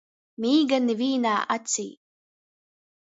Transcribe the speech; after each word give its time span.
Mīga 0.43 0.79
nivīnā 0.85 1.33
acī. 1.57 1.85